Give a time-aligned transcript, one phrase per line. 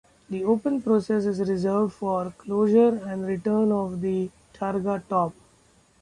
[0.31, 5.31] The open process is reversed for the closure and return of the targa top.